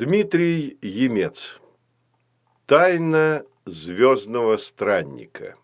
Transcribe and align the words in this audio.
Дмитрий 0.00 0.78
Емец. 0.80 1.60
Тайна 2.64 3.44
звездного 3.66 4.56
странника. 4.56 5.56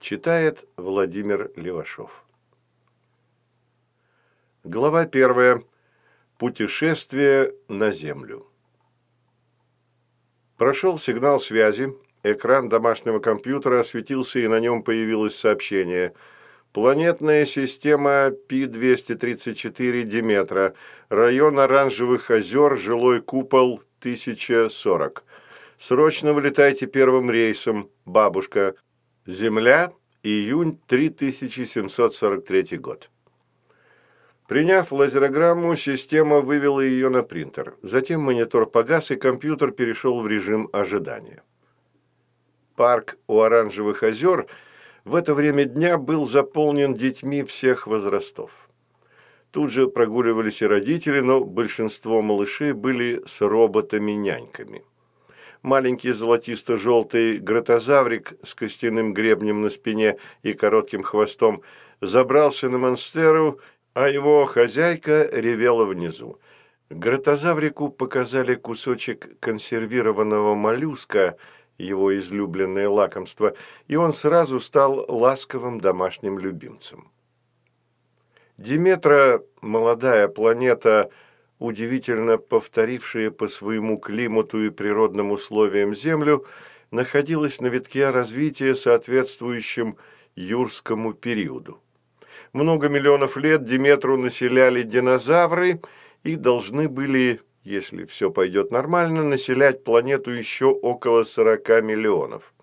Читает 0.00 0.66
Владимир 0.78 1.50
Левашов. 1.54 2.24
Глава 4.64 5.04
первая. 5.04 5.62
Путешествие 6.38 7.52
на 7.68 7.92
Землю. 7.92 8.46
Прошел 10.56 10.98
сигнал 10.98 11.38
связи, 11.38 11.94
экран 12.22 12.70
домашнего 12.70 13.18
компьютера 13.18 13.80
осветился 13.80 14.38
и 14.38 14.48
на 14.48 14.58
нем 14.58 14.82
появилось 14.82 15.36
сообщение– 15.36 16.14
Планетная 16.80 17.44
система 17.44 18.30
Пи-234 18.30 20.04
Диметра. 20.04 20.74
Район 21.08 21.58
Оранжевых 21.58 22.30
озер, 22.30 22.78
жилой 22.78 23.20
купол 23.20 23.82
1040. 23.98 25.24
Срочно 25.80 26.32
вылетайте 26.32 26.86
первым 26.86 27.32
рейсом. 27.32 27.90
Бабушка. 28.04 28.76
Земля. 29.26 29.90
Июнь 30.22 30.78
3743 30.86 32.78
год. 32.78 33.10
Приняв 34.46 34.92
лазерограмму, 34.92 35.74
система 35.74 36.42
вывела 36.42 36.78
ее 36.78 37.08
на 37.08 37.24
принтер. 37.24 37.74
Затем 37.82 38.20
монитор 38.20 38.70
погас, 38.70 39.10
и 39.10 39.16
компьютер 39.16 39.72
перешел 39.72 40.20
в 40.20 40.28
режим 40.28 40.68
ожидания. 40.72 41.42
Парк 42.76 43.18
у 43.26 43.40
Оранжевых 43.40 44.04
озер– 44.04 44.46
в 45.04 45.14
это 45.14 45.34
время 45.34 45.64
дня 45.64 45.98
был 45.98 46.26
заполнен 46.26 46.94
детьми 46.94 47.42
всех 47.42 47.86
возрастов. 47.86 48.68
Тут 49.50 49.72
же 49.72 49.88
прогуливались 49.88 50.60
и 50.60 50.66
родители, 50.66 51.20
но 51.20 51.42
большинство 51.42 52.20
малышей 52.20 52.72
были 52.72 53.22
с 53.26 53.40
роботами-няньками. 53.40 54.84
Маленький 55.62 56.12
золотисто-желтый 56.12 57.38
гратозаврик 57.38 58.34
с 58.44 58.54
костяным 58.54 59.14
гребнем 59.14 59.62
на 59.62 59.70
спине 59.70 60.18
и 60.42 60.52
коротким 60.52 61.02
хвостом 61.02 61.62
забрался 62.00 62.68
на 62.68 62.78
монстеру, 62.78 63.58
а 63.94 64.08
его 64.08 64.44
хозяйка 64.44 65.28
ревела 65.32 65.84
внизу. 65.84 66.38
Гратозаврику 66.90 67.88
показали 67.88 68.54
кусочек 68.54 69.38
консервированного 69.40 70.54
моллюска– 70.54 71.36
его 71.78 72.16
излюбленное 72.18 72.88
лакомство, 72.88 73.54
и 73.86 73.96
он 73.96 74.12
сразу 74.12 74.60
стал 74.60 75.04
ласковым 75.08 75.80
домашним 75.80 76.38
любимцем. 76.38 77.10
Диметра, 78.58 79.42
молодая 79.60 80.26
планета, 80.26 81.10
удивительно 81.60 82.38
повторившая 82.38 83.30
по 83.30 83.46
своему 83.46 83.98
климату 83.98 84.64
и 84.64 84.70
природным 84.70 85.30
условиям 85.30 85.94
Землю, 85.94 86.44
находилась 86.90 87.60
на 87.60 87.68
витке 87.68 88.10
развития, 88.10 88.74
соответствующем 88.74 89.96
юрскому 90.34 91.12
периоду. 91.12 91.80
Много 92.52 92.88
миллионов 92.88 93.36
лет 93.36 93.64
Диметру 93.64 94.16
населяли 94.16 94.82
динозавры 94.82 95.80
и 96.24 96.34
должны 96.34 96.88
были 96.88 97.40
если 97.68 98.06
все 98.06 98.30
пойдет 98.30 98.70
нормально, 98.70 99.22
населять 99.22 99.84
планету 99.84 100.30
еще 100.30 100.66
около 100.66 101.24
40 101.24 101.82
миллионов. 101.82 102.54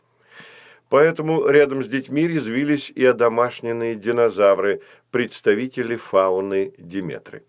Поэтому 0.90 1.48
рядом 1.48 1.84
с 1.84 1.88
детьми 1.88 2.28
резвились 2.28 2.90
и 2.90 3.06
одомашненные 3.06 3.96
динозавры, 3.96 4.82
представители 5.12 5.96
фауны 5.96 6.74
Диметры. 6.78 7.44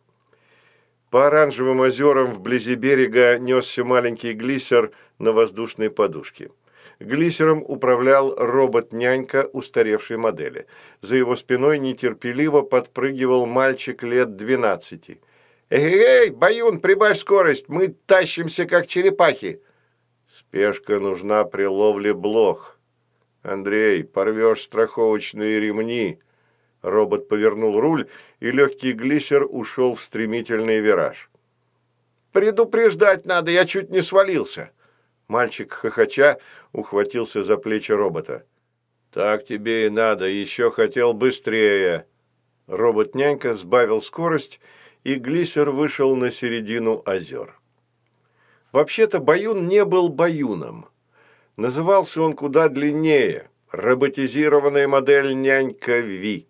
По 1.10 1.26
оранжевым 1.28 1.80
озерам 1.80 2.32
вблизи 2.32 2.74
берега 2.74 3.38
несся 3.38 3.84
маленький 3.84 4.32
глиссер 4.32 4.90
на 5.18 5.32
воздушной 5.32 5.90
подушке. 5.90 6.50
Глиссером 6.98 7.62
управлял 7.66 8.34
робот-нянька 8.36 9.48
устаревшей 9.52 10.16
модели. 10.16 10.66
За 11.02 11.16
его 11.16 11.36
спиной 11.36 11.78
нетерпеливо 11.78 12.62
подпрыгивал 12.62 13.46
мальчик 13.46 14.02
лет 14.02 14.36
двенадцати– 14.36 15.20
«Эй, 15.68 16.30
Баюн, 16.30 16.80
прибавь 16.80 17.18
скорость, 17.18 17.68
мы 17.68 17.88
тащимся, 17.88 18.66
как 18.66 18.86
черепахи!» 18.86 19.60
«Спешка 20.38 21.00
нужна 21.00 21.44
при 21.44 21.64
ловле 21.64 22.14
блох. 22.14 22.78
Андрей, 23.42 24.04
порвешь 24.04 24.62
страховочные 24.62 25.58
ремни!» 25.58 26.20
Робот 26.82 27.28
повернул 27.28 27.80
руль, 27.80 28.08
и 28.38 28.52
легкий 28.52 28.92
глиссер 28.92 29.44
ушел 29.48 29.96
в 29.96 30.02
стремительный 30.02 30.78
вираж. 30.78 31.30
«Предупреждать 32.32 33.26
надо, 33.26 33.50
я 33.50 33.66
чуть 33.66 33.90
не 33.90 34.02
свалился!» 34.02 34.70
Мальчик, 35.26 35.72
хохоча, 35.72 36.38
ухватился 36.72 37.42
за 37.42 37.56
плечи 37.56 37.90
робота. 37.90 38.44
«Так 39.10 39.44
тебе 39.44 39.86
и 39.86 39.90
надо, 39.90 40.26
еще 40.26 40.70
хотел 40.70 41.12
быстрее!» 41.12 42.06
Робот-нянька 42.68 43.54
сбавил 43.54 44.00
скорость 44.00 44.60
глиссер 45.14 45.70
вышел 45.70 46.16
на 46.16 46.30
середину 46.30 47.02
озер. 47.06 47.58
Вообще-то 48.72 49.20
Баюн 49.20 49.68
не 49.68 49.84
был 49.84 50.08
Баюном. 50.08 50.86
Назывался 51.56 52.20
он 52.20 52.34
куда 52.34 52.68
длиннее– 52.68 53.48
роботизированная 53.70 54.88
модель 54.88 55.34
«Нянька 55.40 55.98
Ви». 55.98 56.48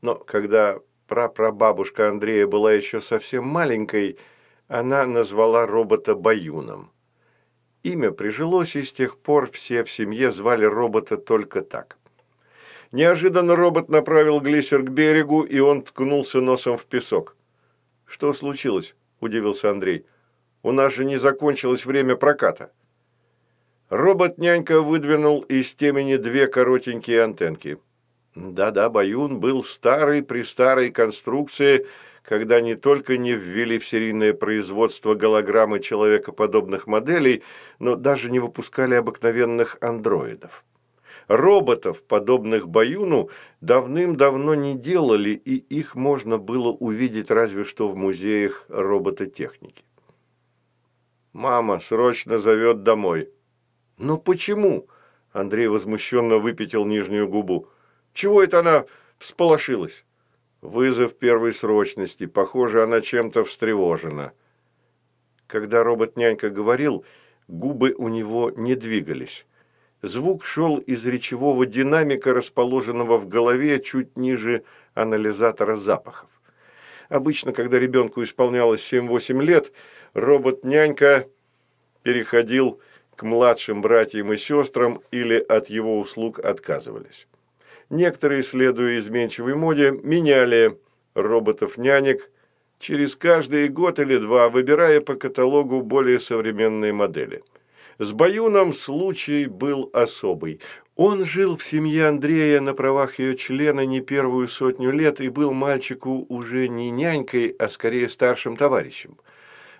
Но 0.00 0.14
когда 0.14 0.80
прапрабабушка 1.06 2.08
Андрея 2.08 2.46
была 2.46 2.72
еще 2.72 3.00
совсем 3.00 3.44
маленькой, 3.44 4.18
она 4.68 5.06
назвала 5.06 5.66
робота 5.66 6.14
Баюном. 6.14 6.90
Имя 7.82 8.10
прижилось, 8.10 8.76
и 8.76 8.82
с 8.82 8.92
тех 8.92 9.16
пор 9.18 9.50
все 9.50 9.84
в 9.84 9.90
семье 9.90 10.30
звали 10.30 10.64
робота 10.64 11.16
только 11.16 11.62
так. 11.62 11.96
Неожиданно 12.92 13.54
робот 13.56 13.88
направил 13.88 14.40
глиссер 14.40 14.82
к 14.82 14.90
берегу, 14.90 15.42
и 15.42 15.58
он 15.58 15.82
ткнулся 15.82 16.40
носом 16.40 16.76
в 16.76 16.86
песок. 16.86 17.36
«Что 18.08 18.32
случилось?»– 18.32 18.96
удивился 19.20 19.70
Андрей. 19.70 20.06
«У 20.62 20.72
нас 20.72 20.94
же 20.94 21.04
не 21.04 21.18
закончилось 21.18 21.84
время 21.84 22.16
проката». 22.16 22.72
Робот-нянька 23.90 24.80
выдвинул 24.80 25.42
из 25.42 25.74
темени 25.74 26.16
две 26.16 26.46
коротенькие 26.46 27.22
антенки. 27.22 27.78
Да-да, 28.34 28.88
Баюн 28.90 29.40
был 29.40 29.62
старой 29.62 30.22
при 30.22 30.42
старой 30.42 30.90
конструкции, 30.90 31.86
когда 32.22 32.60
не 32.60 32.76
только 32.76 33.16
не 33.16 33.32
ввели 33.32 33.78
в 33.78 33.86
серийное 33.86 34.34
производство 34.34 35.14
голограммы 35.14 35.80
человекоподобных 35.80 36.86
моделей, 36.86 37.42
но 37.78 37.96
даже 37.96 38.30
не 38.30 38.38
выпускали 38.40 38.94
обыкновенных 38.94 39.78
андроидов. 39.80 40.64
Роботов, 41.26 42.02
подобных 42.04 42.68
Баюну, 42.68 43.30
давным-давно 43.60 44.54
не 44.54 44.74
делали, 44.76 45.30
и 45.30 45.56
их 45.56 45.94
можно 45.94 46.38
было 46.38 46.68
увидеть 46.68 47.30
разве 47.30 47.64
что 47.64 47.88
в 47.88 47.96
музеях 47.96 48.64
робототехники. 48.68 49.84
«Мама 51.32 51.80
срочно 51.80 52.38
зовет 52.38 52.82
домой». 52.82 53.30
«Но 53.96 54.16
почему?»– 54.16 54.88
Андрей 55.32 55.66
возмущенно 55.66 56.38
выпятил 56.38 56.84
нижнюю 56.84 57.28
губу. 57.28 57.68
«Чего 58.14 58.42
это 58.42 58.60
она 58.60 58.86
всполошилась?» 59.18 60.04
«Вызов 60.60 61.16
первой 61.16 61.52
срочности. 61.52 62.26
Похоже, 62.26 62.82
она 62.82 63.00
чем-то 63.00 63.44
встревожена». 63.44 64.32
Когда 65.46 65.82
робот-нянька 65.82 66.50
говорил, 66.50 67.04
губы 67.46 67.94
у 67.96 68.08
него 68.08 68.50
не 68.50 68.74
двигались. 68.74 69.46
Звук 70.02 70.44
шел 70.44 70.78
из 70.78 71.04
речевого 71.06 71.66
динамика, 71.66 72.32
расположенного 72.32 73.18
в 73.18 73.28
голове 73.28 73.80
чуть 73.80 74.16
ниже 74.16 74.62
анализатора 74.94 75.74
запахов. 75.74 76.30
Обычно, 77.08 77.52
когда 77.52 77.80
ребенку 77.80 78.22
исполнялось 78.22 78.92
7-8 78.92 79.42
лет, 79.42 79.72
робот-нянька 80.14 81.26
переходил 82.04 82.80
к 83.16 83.24
младшим 83.24 83.82
братьям 83.82 84.32
и 84.32 84.36
сестрам 84.36 85.00
или 85.10 85.36
от 85.36 85.68
его 85.68 85.98
услуг 85.98 86.38
отказывались. 86.38 87.26
Некоторые, 87.90 88.44
следуя 88.44 88.98
изменчивой 88.98 89.56
моде, 89.56 89.90
меняли 89.90 90.78
роботов-нянек 91.14 92.30
через 92.78 93.16
каждый 93.16 93.68
год 93.68 93.98
или 93.98 94.18
два, 94.18 94.48
выбирая 94.48 95.00
по 95.00 95.16
каталогу 95.16 95.82
более 95.82 96.20
современные 96.20 96.92
модели– 96.92 97.42
с 97.98 98.12
Баюном 98.12 98.72
случай 98.72 99.46
был 99.46 99.90
особый. 99.92 100.60
Он 100.94 101.24
жил 101.24 101.56
в 101.56 101.64
семье 101.64 102.06
Андрея 102.06 102.60
на 102.60 102.74
правах 102.74 103.18
ее 103.18 103.36
члена 103.36 103.86
не 103.86 104.00
первую 104.00 104.48
сотню 104.48 104.92
лет 104.92 105.20
и 105.20 105.28
был 105.28 105.52
мальчику 105.52 106.24
уже 106.28 106.68
не 106.68 106.90
нянькой, 106.90 107.48
а 107.58 107.68
скорее 107.68 108.08
старшим 108.08 108.56
товарищем. 108.56 109.18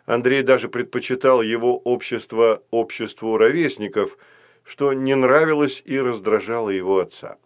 Андрей 0.05 0.43
даже 0.43 0.69
предпочитал 0.69 1.43
его 1.43 1.79
общество 1.79 2.62
обществу 2.70 3.37
ровесников, 3.37 4.19
что 4.64 4.93
не 4.93 5.14
нравилось 5.14 5.82
и 5.85 5.99
раздражало 5.99 6.71
его 6.71 6.99
отца. 6.99 7.37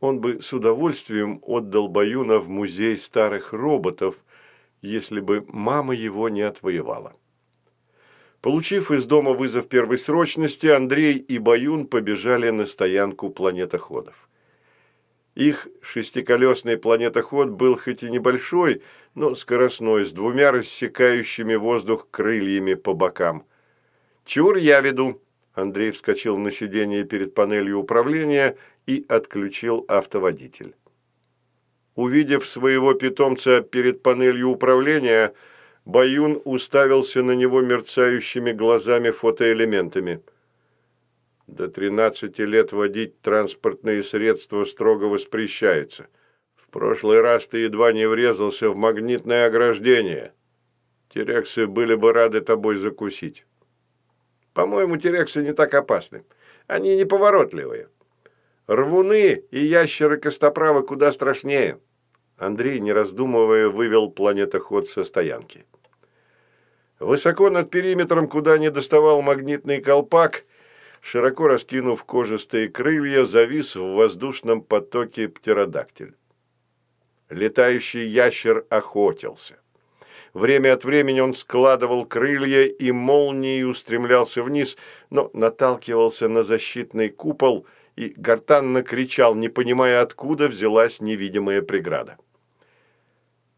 Он 0.00 0.20
бы 0.20 0.42
с 0.42 0.52
удовольствием 0.52 1.40
отдал 1.42 1.88
Баюна 1.88 2.38
в 2.38 2.48
музей 2.48 2.98
старых 2.98 3.52
роботов, 3.52 4.16
если 4.82 5.20
бы 5.20 5.44
мама 5.48 5.94
его 5.94 6.28
не 6.28 6.42
отвоевала. 6.42 7.14
Получив 8.40 8.90
из 8.90 9.06
дома 9.06 9.32
вызов 9.32 9.68
первой 9.68 9.98
срочности, 9.98 10.66
Андрей 10.66 11.16
и 11.16 11.38
Баюн 11.38 11.86
побежали 11.86 12.50
на 12.50 12.66
стоянку 12.66 13.30
планетоходов. 13.30 14.28
Их 15.34 15.68
шестиколесный 15.82 16.78
планетоход 16.78 17.50
был 17.50 17.76
хоть 17.76 18.02
и 18.02 18.10
небольшой, 18.10 18.82
но 19.14 19.34
скоростной, 19.34 20.04
с 20.06 20.12
двумя 20.12 20.50
рассекающими 20.50 21.56
воздух 21.56 22.08
крыльями 22.10 22.74
по 22.74 22.94
бокам. 22.94 23.44
«Чур, 24.24 24.56
я 24.56 24.80
веду!» 24.80 25.20
Андрей 25.54 25.90
вскочил 25.90 26.36
на 26.38 26.50
сиденье 26.50 27.04
перед 27.04 27.34
панелью 27.34 27.80
управления 27.80 28.56
и 28.86 29.04
отключил 29.08 29.84
автоводитель. 29.88 30.74
Увидев 31.94 32.46
своего 32.46 32.92
питомца 32.92 33.62
перед 33.62 34.02
панелью 34.02 34.50
управления, 34.50 35.32
Баюн 35.86 36.42
уставился 36.44 37.22
на 37.22 37.30
него 37.30 37.60
мерцающими 37.60 38.50
глазами 38.50 39.10
фотоэлементами. 39.10 40.20
До 41.46 41.68
13 41.68 42.40
лет 42.40 42.72
водить 42.72 43.20
транспортные 43.20 44.02
средства 44.02 44.64
строго 44.64 45.04
воспрещается. 45.04 46.08
В 46.56 46.68
прошлый 46.70 47.20
раз 47.20 47.46
ты 47.46 47.58
едва 47.58 47.92
не 47.92 48.08
врезался 48.08 48.68
в 48.68 48.76
магнитное 48.76 49.46
ограждение. 49.46 50.32
Терексы 51.08 51.68
были 51.68 51.94
бы 51.94 52.12
рады 52.12 52.40
тобой 52.40 52.78
закусить. 52.78 53.46
По-моему, 54.54 54.96
терексы 54.96 55.44
не 55.44 55.52
так 55.52 55.72
опасны. 55.72 56.24
Они 56.66 56.96
неповоротливые. 56.96 57.90
Рвуны 58.66 59.44
и 59.52 59.64
ящеры-костоправы 59.64 60.82
куда 60.82 61.12
страшнее. 61.12 61.78
Андрей, 62.36 62.80
не 62.80 62.92
раздумывая, 62.92 63.68
вывел 63.68 64.10
планетоход 64.10 64.88
со 64.88 65.04
стоянки. 65.04 65.64
Высоко 66.98 67.50
над 67.50 67.70
периметром, 67.70 68.26
куда 68.26 68.56
не 68.56 68.70
доставал 68.70 69.20
магнитный 69.20 69.80
колпак, 69.80 70.44
широко 71.02 71.46
раскинув 71.46 72.04
кожистые 72.04 72.68
крылья, 72.68 73.24
завис 73.24 73.76
в 73.76 73.94
воздушном 73.94 74.62
потоке 74.62 75.28
птеродактиль. 75.28 76.14
Летающий 77.28 78.06
ящер 78.06 78.64
охотился. 78.70 79.58
Время 80.32 80.74
от 80.74 80.84
времени 80.84 81.20
он 81.20 81.34
складывал 81.34 82.06
крылья 82.06 82.64
и 82.64 82.92
молнией 82.92 83.64
устремлялся 83.64 84.42
вниз, 84.42 84.76
но 85.10 85.30
наталкивался 85.34 86.28
на 86.28 86.42
защитный 86.42 87.08
купол 87.08 87.66
и 87.96 88.12
гортанно 88.16 88.82
кричал, 88.82 89.34
не 89.34 89.48
понимая, 89.48 90.02
откуда 90.02 90.48
взялась 90.48 91.00
невидимая 91.00 91.62
преграда. 91.62 92.16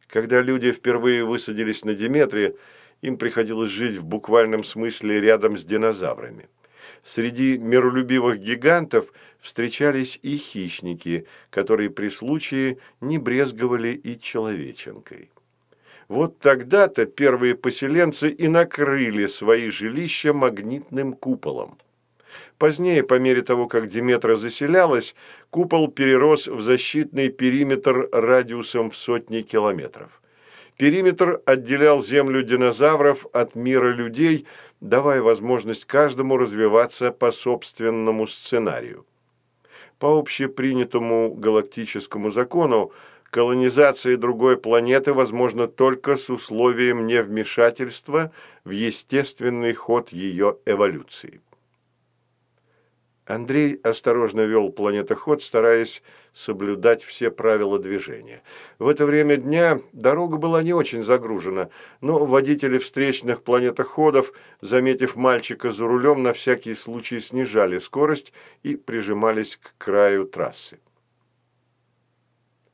Когда 0.07 0.41
люди 0.41 0.73
впервые 0.73 1.25
высадились 1.25 1.85
на 1.85 1.95
Диметре, 1.95 2.55
им 3.03 3.17
приходилось 3.17 3.71
жить 3.71 3.97
в 3.97 4.05
буквальном 4.05 4.65
смысле 4.65 5.21
рядом 5.21 5.57
с 5.57 5.65
динозаврами. 5.65 6.49
Среди 7.05 7.59
миролюбивых 7.59 8.39
гигантов 8.39 9.13
встречались 9.41 10.19
и 10.23 10.37
хищники, 10.37 11.27
которые 11.51 11.91
при 11.91 12.09
случае 12.09 12.79
не 13.01 13.19
брезговали 13.19 13.91
и 13.91 14.19
человеченкой. 14.19 15.31
Вот 16.09 16.39
тогда-то 16.39 17.05
первые 17.07 17.55
поселенцы 17.55 18.31
и 18.31 18.49
накрыли 18.49 19.27
свои 19.27 19.69
жилища 19.71 20.33
магнитным 20.33 21.13
куполом. 21.13 21.79
Позднее, 22.57 23.03
по 23.05 23.19
мере 23.19 23.43
того, 23.43 23.69
как 23.69 23.89
Диметра 23.89 24.37
заселялась, 24.37 25.15
купол 25.51 25.89
перерос 25.89 26.49
в 26.49 26.61
защитный 26.61 27.29
периметр 27.29 28.09
радиусом 28.11 28.91
в 28.91 28.97
сотни 28.97 29.43
километров. 29.43 30.21
Периметр 30.79 31.43
отделял 31.45 32.01
землю 32.03 32.45
динозавров 32.45 33.27
от 33.33 33.57
мира 33.57 33.89
людей, 33.89 34.47
давая 34.81 35.21
возможность 35.21 35.85
каждому 35.87 36.37
развиваться 36.37 37.11
по 37.11 37.33
собственному 37.33 38.29
сценарию. 38.29 39.05
По 39.99 40.17
общепринятому 40.17 41.35
галактическому 41.35 42.31
закону, 42.31 42.93
колонизация 43.25 44.17
другой 44.17 44.57
планеты 44.57 45.13
возможна 45.13 45.67
только 45.67 46.17
с 46.17 46.31
условием 46.31 47.09
невмешательства 47.09 48.31
в 48.65 48.71
естественный 48.71 49.75
ход 49.75 50.11
ее 50.11 50.59
эволюции. 50.65 51.41
Андрей 53.29 53.79
осторожно 53.83 54.41
вел 54.41 54.71
планетоход, 54.71 55.43
стараясь 55.43 56.03
соблюдать 56.33 57.03
все 57.03 57.31
правила 57.31 57.79
движения. 57.79 58.43
В 58.79 58.89
это 58.89 59.05
время 59.05 59.37
дня 59.37 59.83
дорога 59.93 60.39
была 60.39 60.63
не 60.63 60.73
очень 60.73 61.03
загружена, 61.03 61.69
но 62.01 62.25
водители 62.25 62.79
встречных 62.79 63.43
планетоходов, 63.43 64.33
заметив 64.63 65.15
мальчика 65.15 65.71
за 65.71 65.87
рулем, 65.87 66.23
на 66.23 66.33
всякий 66.33 66.75
случай 66.75 67.21
снижали 67.21 67.81
скорость 67.81 68.33
и 68.63 68.77
прижимались 68.77 69.59
к 69.59 69.75
краю 69.77 70.25
трассы. 70.25 70.81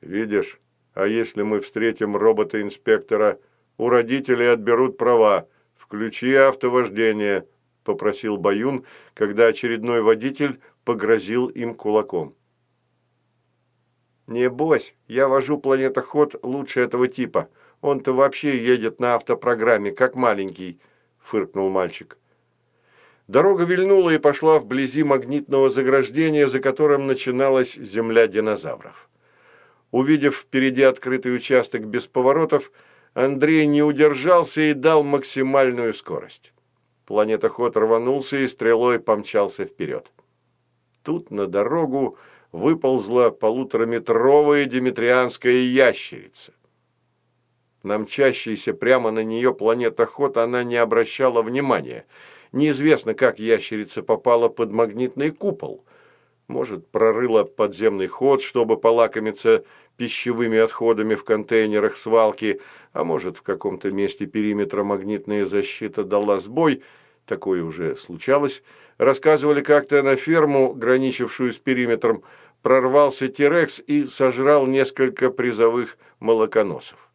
«Видишь, 0.01 0.61
а 0.93 1.09
если 1.09 1.43
мы 1.43 1.59
встретим 1.59 2.17
робота-инспектора, 2.17 3.41
у 3.77 3.89
родителей 3.89 4.53
отберут 4.53 4.99
права, 4.99 5.49
включи 5.77 6.33
автовождение»,– 6.33 7.49
попросил 7.85 8.37
Баюн, 8.37 8.85
когда 9.15 9.47
очередной 9.47 10.03
водитель 10.03 10.61
погрозил 10.85 11.47
им 11.47 11.75
кулаком. 11.75 12.35
«Небось, 14.27 14.95
я 15.07 15.29
вожу 15.29 15.59
планетоход 15.59 16.37
лучше 16.43 16.81
этого 16.81 17.09
типа. 17.09 17.49
Он-то 17.83 18.15
вообще 18.15 18.65
едет 18.65 18.99
на 18.99 19.15
автопрограмме, 19.15 19.93
как 19.93 20.17
маленький»,– 20.17 20.81
фыркнул 21.19 21.69
мальчик. 21.69 22.19
Дорога 23.29 23.65
вильнула 23.65 24.11
и 24.11 24.19
пошла 24.19 24.59
вблизи 24.59 25.03
магнитного 25.03 25.69
заграждения, 25.69 26.47
за 26.47 26.61
которым 26.61 27.07
начиналась 27.07 27.75
земля 27.75 28.27
динозавров. 28.27 29.11
Увидев 29.91 30.37
впереди 30.37 30.83
открытый 30.83 31.37
участок 31.37 31.87
без 31.87 32.07
поворотов, 32.07 32.73
Андрей 33.13 33.67
не 33.67 33.83
удержался 33.83 34.63
и 34.63 34.73
дал 34.73 35.05
максимальную 35.05 35.95
скорость. 35.95 36.54
Планетоход 37.07 37.77
рванулся 37.77 38.39
и 38.39 38.49
стрелой 38.49 38.99
помчался 38.99 39.67
вперед. 39.67 40.11
Тут 41.03 41.31
на 41.31 41.47
дорогу 41.47 42.17
выползла 42.51 43.31
полутораметровая 43.31 44.65
диметрианская 44.65 45.53
ящерица. 45.53 46.53
Намчащаяся 47.83 48.73
прямо 48.73 49.11
на 49.11 49.23
нее 49.23 49.53
планетоход 49.53 50.39
она 50.39 50.65
не 50.65 50.77
обращала 50.77 51.43
внимания. 51.43 52.07
Неизвестно, 52.53 53.13
как 53.13 53.39
ящерица 53.39 54.03
попала 54.03 54.49
под 54.49 54.71
магнитный 54.71 55.31
купол. 55.31 55.85
Может, 56.49 56.89
прорыла 56.89 57.45
подземный 57.45 58.07
ход, 58.07 58.41
чтобы 58.41 58.79
полакомиться 58.79 59.65
пищевыми 59.97 60.59
отходами 60.59 61.15
в 61.15 61.25
контейнерах 61.25 61.97
свалки, 61.97 62.61
а 62.93 63.05
может, 63.05 63.39
в 63.39 63.43
каком-то 63.43 63.91
месте 63.91 64.27
периметра 64.27 64.85
магнитная 64.85 65.45
защита 65.45 66.05
дала 66.05 66.41
сбой, 66.41 66.83
такое 67.27 67.63
уже 67.63 67.97
случалось, 67.97 68.63
рассказывали 68.99 69.63
как-то 69.63 70.03
на 70.03 70.17
ферму, 70.17 70.73
граничившую 70.75 71.53
с 71.53 71.59
периметром, 71.59 72.23
прорвался 72.63 73.29
Терекс 73.29 73.81
и 73.87 74.07
сожрал 74.07 74.67
несколько 74.67 75.31
призовых 75.31 75.99
молоконосов. 76.21 77.11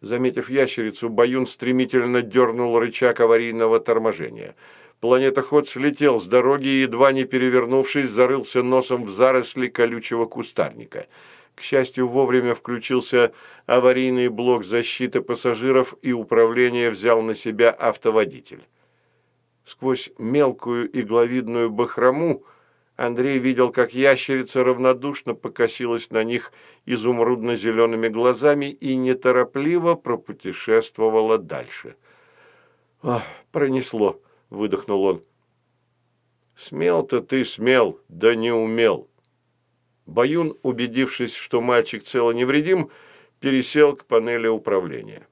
Заметив 0.00 0.48
ящерицу, 0.48 1.10
Баюн 1.10 1.46
стремительно 1.46 2.22
дернул 2.22 2.78
рычаг 2.78 3.20
аварийного 3.20 3.80
торможения. 3.80 4.54
Планетоход 5.00 5.68
слетел 5.68 6.18
с 6.18 6.26
дороги 6.26 6.68
и, 6.68 6.82
едва 6.82 7.12
не 7.12 7.24
перевернувшись, 7.24 8.08
зарылся 8.08 8.62
носом 8.62 9.04
в 9.04 9.10
заросли 9.10 9.68
колючего 9.68 10.24
кустарника– 10.24 11.06
к 11.60 11.62
счастью, 11.62 12.08
вовремя 12.08 12.54
включился 12.54 13.34
аварийный 13.66 14.28
блок 14.28 14.64
защиты 14.64 15.20
пассажиров 15.20 15.94
и 16.00 16.10
управление 16.10 16.88
взял 16.88 17.20
на 17.20 17.34
себя 17.34 17.70
автоводитель. 17.70 18.62
Сквозь 19.66 20.10
мелкую 20.16 20.88
игловидную 20.98 21.68
бахрому 21.68 22.44
Андрей 22.96 23.38
видел, 23.38 23.72
как 23.72 23.92
ящерица 23.92 24.64
равнодушно 24.64 25.34
покосилась 25.34 26.10
на 26.10 26.24
них 26.24 26.50
изумрудно-зелеными 26.86 28.08
глазами 28.08 28.70
и 28.70 28.96
неторопливо 28.96 29.96
пропутешествовала 29.96 31.36
дальше. 31.36 31.94
«Ах, 33.02 33.22
пронесло!»– 33.52 34.18
выдохнул 34.48 35.04
он. 35.04 35.22
«Смел-то 36.56 37.20
ты 37.20 37.44
смел, 37.44 38.00
да 38.08 38.34
не 38.34 38.50
умел!» 38.50 39.09
Баюн, 40.06 40.56
убедившись, 40.62 41.34
что 41.34 41.60
мальчик 41.60 42.02
цел 42.04 42.30
и 42.30 42.34
невредим, 42.34 42.90
пересел 43.40 43.96
к 43.96 44.04
панели 44.04 44.48
управления. 44.48 45.26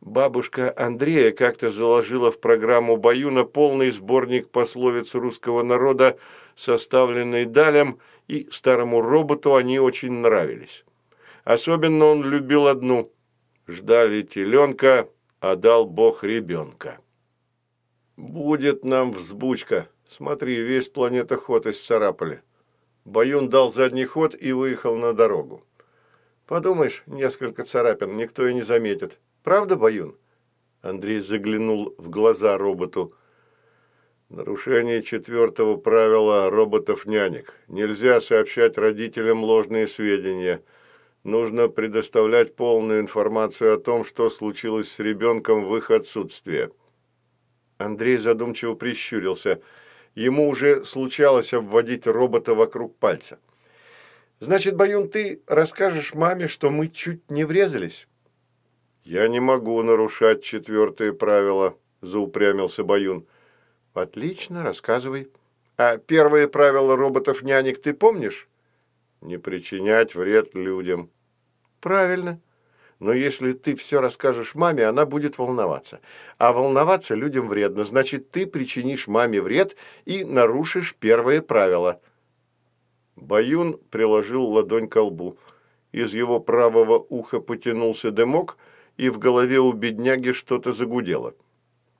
Бабушка 0.00 0.72
Андрея 0.76 1.32
как-то 1.32 1.70
заложила 1.70 2.30
в 2.30 2.40
программу 2.40 2.96
Баюна 2.96 3.44
полный 3.44 3.90
сборник 3.90 4.48
пословиц 4.48 5.14
русского 5.14 5.62
народа, 5.62 6.18
составленный 6.56 7.44
Далем, 7.44 7.98
и 8.28 8.48
старому 8.50 9.00
роботу 9.00 9.56
они 9.56 9.78
очень 9.78 10.12
нравились. 10.12 10.84
Особенно 11.44 12.06
он 12.06 12.24
любил 12.24 12.66
одну 12.68 13.12
«Ждали 13.66 14.22
теленка, 14.22 15.08
а 15.40 15.56
дал 15.56 15.84
Бог 15.84 16.22
ребенка». 16.24 16.98
«Будет 18.16 18.84
нам 18.84 19.12
взбучка. 19.12 19.88
Смотри, 20.08 20.56
весь 20.56 20.88
планетоход 20.88 21.66
исцарапали». 21.66 22.42
Баюн 23.08 23.48
дал 23.48 23.72
задний 23.72 24.04
ход 24.04 24.36
и 24.38 24.52
выехал 24.52 24.94
на 24.94 25.14
дорогу. 25.14 25.64
«Подумаешь, 26.46 27.02
несколько 27.06 27.64
царапин, 27.64 28.16
никто 28.18 28.46
и 28.46 28.52
не 28.52 28.60
заметит. 28.60 29.18
Правда, 29.42 29.76
Баюн?» 29.76 30.14
Андрей 30.82 31.20
заглянул 31.20 31.94
в 31.96 32.10
глаза 32.10 32.58
роботу. 32.58 33.14
Нарушение 34.28 35.02
четвертого 35.02 35.78
правила 35.78 36.50
роботов-нянек. 36.50 37.54
Нельзя 37.66 38.20
сообщать 38.20 38.76
родителям 38.76 39.42
ложные 39.42 39.88
сведения. 39.88 40.62
Нужно 41.24 41.68
предоставлять 41.68 42.56
полную 42.56 43.00
информацию 43.00 43.74
о 43.74 43.80
том, 43.80 44.04
что 44.04 44.28
случилось 44.28 44.92
с 44.92 44.98
ребенком 44.98 45.64
в 45.64 45.74
их 45.78 45.90
отсутствие. 45.90 46.72
Андрей 47.78 48.18
задумчиво 48.18 48.74
прищурился. 48.74 49.62
Ему 50.18 50.48
уже 50.48 50.84
случалось 50.84 51.54
обводить 51.54 52.08
робота 52.08 52.56
вокруг 52.56 52.96
пальца. 52.96 53.38
«Значит, 54.40 54.74
Баюн, 54.74 55.08
ты 55.08 55.42
расскажешь 55.46 56.12
маме, 56.12 56.48
что 56.48 56.70
мы 56.70 56.88
чуть 56.88 57.30
не 57.30 57.44
врезались?» 57.44 58.08
«Я 59.04 59.28
не 59.28 59.38
могу 59.38 59.80
нарушать 59.80 60.42
четвертое 60.42 61.12
правило»,– 61.12 61.78
заупрямился 62.00 62.82
Баюн. 62.82 63.26
«Отлично, 63.94 64.64
рассказывай. 64.64 65.30
А 65.76 65.98
первое 65.98 66.48
правило 66.48 66.96
роботов-нянек 66.96 67.80
ты 67.80 67.94
помнишь?» 67.94 68.48
«Не 69.20 69.38
причинять 69.38 70.16
вред 70.16 70.52
людям». 70.52 71.10
«Правильно. 71.80 72.40
Но 72.98 73.12
если 73.12 73.52
ты 73.52 73.76
все 73.76 74.00
расскажешь 74.00 74.54
маме, 74.54 74.84
она 74.84 75.06
будет 75.06 75.38
волноваться. 75.38 76.00
А 76.36 76.52
волноваться 76.52 77.14
людям 77.14 77.48
вредно, 77.48 77.84
значит, 77.84 78.30
ты 78.30 78.46
причинишь 78.46 79.06
маме 79.06 79.40
вред 79.40 79.76
и 80.04 80.24
нарушишь 80.24 80.94
первое 80.94 81.42
правило». 81.42 82.00
Баюн 83.16 83.80
приложил 83.90 84.44
ладонь 84.44 84.88
к 84.88 85.00
лбу. 85.00 85.38
Из 85.90 86.14
его 86.14 86.38
правого 86.38 86.98
уха 86.98 87.40
потянулся 87.40 88.10
дымок– 88.10 88.56
и 88.98 89.08
в 89.08 89.18
голове 89.18 89.60
у 89.60 89.72
бедняги 89.72 90.32
что-то 90.32 90.72
загудело. 90.72 91.34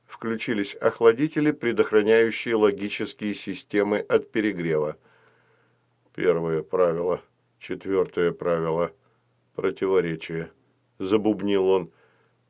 Включились 0.04 0.74
охладители, 0.74 1.52
предохраняющие 1.52 2.54
логические 2.54 3.34
системы 3.34 4.00
от 4.00 4.30
перегрева. 4.30 4.96
Первое 6.14 6.62
правило, 6.62 7.22
четвертое 7.60 8.32
правило, 8.32 8.90
противоречие. 9.54 10.50
Забубнил 10.98 11.68
он. 11.68 11.90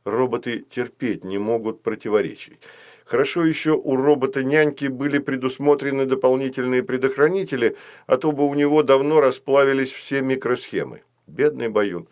Роботы 0.05 0.65
терпеть 0.71 1.25
не 1.25 1.39
могут 1.39 1.83
противоречий. 1.83 2.59
Хорошо 3.05 3.45
еще 3.45 3.73
у 3.73 3.97
робота-няньки 3.97 4.87
были 4.87 5.19
предусмотрены 5.19 6.05
дополнительные 6.07 6.83
предохранители, 6.83 7.77
а 8.07 8.19
то 8.19 8.33
бы 8.33 8.47
у 8.47 8.55
него 8.55 8.83
давно 8.83 9.21
расплавились 9.21 9.93
все 9.93 10.21
микросхемы. 10.21 11.03
Бедный 11.27 11.69
Баюн. 11.69 12.09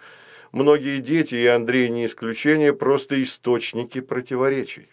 Многие 0.52 1.00
дети, 1.00 1.34
и 1.34 1.46
Андрей 1.46 1.90
не 1.90 2.06
исключение, 2.06 2.72
просто 2.72 3.22
источники 3.22 4.00
противоречий. 4.00 4.88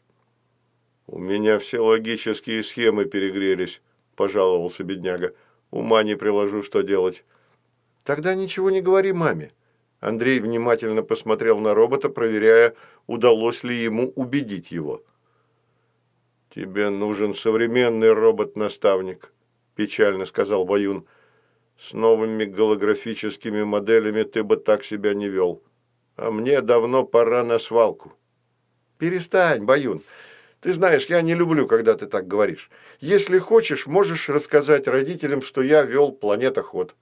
«У 1.07 1.19
меня 1.19 1.59
все 1.59 1.79
логические 1.79 2.63
схемы 2.63 3.05
перегрелись»,– 3.05 3.81
пожаловался 4.15 4.83
бедняга. 4.83 5.33
«Ума 5.71 6.03
не 6.03 6.15
приложу, 6.15 6.63
что 6.63 6.81
делать». 6.81 7.23
«Тогда 8.03 8.35
ничего 8.35 8.71
не 8.71 8.81
говори 8.81 9.13
маме». 9.13 9.51
Андрей 10.03 10.41
внимательно 10.41 11.01
посмотрел 11.01 11.59
на 11.59 11.73
робота, 11.73 12.09
проверяя, 12.09 12.75
удалось 13.07 13.63
ли 13.63 13.73
ему 13.73 14.11
убедить 14.17 14.69
его. 14.69 15.01
«Тебе 16.53 16.89
нужен 16.89 17.33
современный 17.33 18.11
робот-наставник»,– 18.11 19.31
печально 19.75 20.25
сказал 20.25 20.65
Баюн. 20.65 21.07
С 21.79 21.93
новыми 21.93 22.43
голографическими 22.43 23.63
моделями 23.63 24.23
ты 24.23 24.43
бы 24.43 24.57
так 24.57 24.83
себя 24.83 25.13
не 25.13 25.29
вел. 25.29 25.63
А 26.17 26.31
мне 26.31 26.59
давно 26.59 27.05
пора 27.05 27.45
на 27.45 27.57
свалку. 27.57 28.11
Перестань, 28.97 29.63
Баюн. 29.63 30.01
Ты 30.59 30.73
знаешь, 30.73 31.05
я 31.05 31.21
не 31.21 31.33
люблю, 31.33 31.65
когда 31.65 31.93
ты 31.93 32.07
так 32.07 32.27
говоришь. 32.27 32.69
Если 32.99 33.39
хочешь, 33.39 33.87
можешь 33.87 34.27
рассказать 34.27 34.85
родителям, 34.85 35.41
что 35.41 35.61
я 35.61 35.83
вел 35.83 36.11
планетоход. 36.11 36.93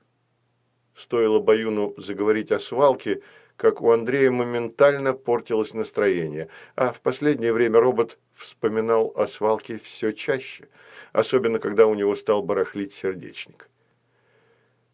Стоило 0.96 1.40
Баюну 1.40 1.94
заговорить 1.98 2.52
о 2.52 2.60
свалке, 2.60 3.22
как 3.56 3.82
у 3.82 3.92
Андрея 3.92 4.32
моментально 4.32 5.14
портилось 5.14 5.74
настроение, 5.74 6.48
а 6.76 6.92
в 6.92 7.00
последнее 7.02 7.54
время 7.54 7.80
робот 7.80 8.18
вспоминал 8.34 9.14
о 9.16 9.28
свалке 9.28 9.80
все 9.84 10.14
чаще, 10.14 10.68
особенно 11.14 11.60
когда 11.60 11.86
у 11.86 11.94
него 11.94 12.16
стал 12.16 12.42
барахлить 12.42 12.94
сердечник. 12.94 13.70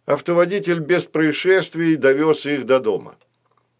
Автоводитель 0.05 0.79
без 0.79 1.05
происшествий 1.05 1.95
довез 1.95 2.45
их 2.45 2.65
до 2.65 2.79
дома. 2.79 3.17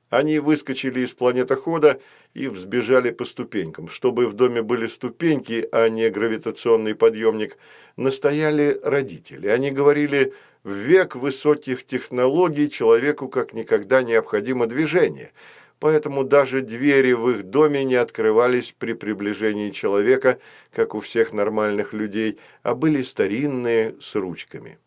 Они 0.10 0.40
выскочили 0.40 1.02
из 1.02 1.14
планетохода 1.14 2.00
и 2.34 2.48
взбежали 2.48 3.12
по 3.12 3.26
ступенькам. 3.26 3.90
Чтобы 3.90 4.28
в 4.28 4.34
доме 4.34 4.62
были 4.62 4.88
ступеньки, 4.88 5.68
а 5.72 5.90
не 5.90 6.10
гравитационный 6.10 6.96
подъемник, 6.96 7.58
настояли 7.98 8.80
родители. 8.84 9.48
Они 9.48 9.72
говорили, 9.72 10.34
в 10.68 10.72
век 10.72 11.16
высоких 11.16 11.86
технологий 11.86 12.70
человеку 12.70 13.30
как 13.30 13.54
никогда 13.54 14.04
необходимо 14.04 14.68
движение, 14.68 15.32
поэтому 15.80 16.26
даже 16.26 16.62
двери 16.62 17.14
в 17.14 17.30
их 17.30 17.44
доме 17.44 17.86
не 17.86 17.96
открывались 17.96 18.76
при 18.78 18.92
приближении 18.92 19.72
человека, 19.72 20.40
как 20.74 20.94
у 20.94 21.00
всех 21.00 21.32
нормальных 21.32 21.94
людей, 21.94 22.38
а 22.64 22.76
были 22.76 23.02
старинные 23.04 23.96
с 24.02 24.14
ручками. 24.16 24.78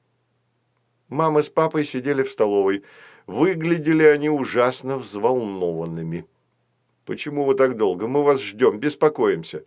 Мама 1.09 1.41
с 1.41 1.49
папой 1.49 1.87
сидели 1.87 2.25
в 2.25 2.31
столовой. 2.31 2.85
Выглядели 3.27 4.03
они 4.03 4.29
ужасно 4.29 4.99
взволнованными. 4.99 6.27
«Почему 7.07 7.45
вы 7.45 7.55
так 7.55 7.79
долго? 7.79 8.07
Мы 8.07 8.23
вас 8.23 8.43
ждем, 8.43 8.79
беспокоимся». 8.79 9.65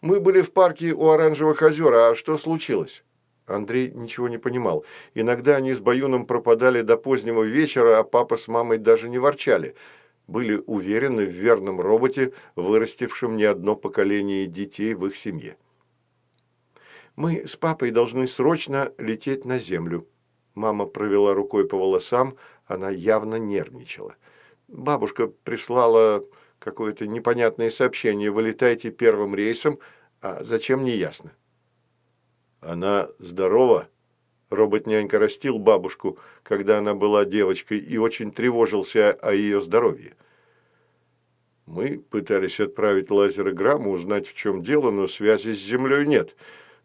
«Мы 0.00 0.18
были 0.18 0.42
в 0.42 0.50
парке 0.52 0.92
у 0.92 1.08
Оранжевых 1.10 1.62
озер, 1.62 1.94
а 1.94 2.16
что 2.16 2.38
случилось?» 2.38 3.04
Андрей 3.48 3.90
ничего 3.90 4.28
не 4.28 4.38
понимал. 4.38 4.84
Иногда 5.14 5.56
они 5.56 5.72
с 5.72 5.80
Баюном 5.80 6.26
пропадали 6.26 6.82
до 6.82 6.96
позднего 6.96 7.42
вечера, 7.42 7.98
а 7.98 8.04
папа 8.04 8.36
с 8.36 8.48
мамой 8.48 8.78
даже 8.78 9.08
не 9.08 9.18
ворчали. 9.18 9.74
Были 10.26 10.62
уверены 10.66 11.24
в 11.24 11.30
верном 11.30 11.80
роботе, 11.80 12.32
вырастившем 12.54 13.36
не 13.36 13.44
одно 13.44 13.76
поколение 13.76 14.46
детей 14.46 14.94
в 14.94 15.06
их 15.06 15.16
семье. 15.16 15.56
«Мы 17.16 17.46
с 17.46 17.56
папой 17.56 17.90
должны 17.90 18.26
срочно 18.26 18.92
лететь 18.98 19.44
на 19.44 19.58
Землю», 19.58 20.06
Мама 20.58 20.86
провела 20.86 21.34
рукой 21.34 21.68
по 21.68 21.78
волосам, 21.78 22.36
она 22.66 22.90
явно 22.90 23.36
нервничала. 23.36 24.16
Бабушка 24.66 25.28
прислала 25.28 26.24
какое-то 26.58 27.06
непонятное 27.06 27.70
сообщение. 27.70 28.32
Вылетайте 28.32 28.90
первым 28.90 29.36
рейсом, 29.36 29.78
а 30.20 30.42
зачем, 30.42 30.82
не 30.82 30.96
ясно. 30.96 31.30
Она 32.60 33.08
здорова? 33.18 33.88
Робот-нянька 34.50 35.18
растил 35.18 35.58
бабушку, 35.58 36.18
когда 36.42 36.78
она 36.78 36.94
была 36.94 37.24
девочкой, 37.24 37.78
и 37.78 37.98
очень 37.98 38.32
тревожился 38.32 39.12
о 39.12 39.32
ее 39.32 39.60
здоровье. 39.60 40.16
Мы 41.66 41.98
пытались 41.98 42.60
отправить 42.60 43.10
лазерограмму, 43.10 43.90
узнать, 43.90 44.26
в 44.26 44.34
чем 44.34 44.62
дело, 44.62 44.90
но 44.90 45.06
связи 45.06 45.52
с 45.52 45.58
Землей 45.58 46.06
нет. 46.06 46.34